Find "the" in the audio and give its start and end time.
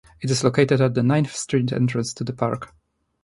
0.95-1.03, 2.23-2.33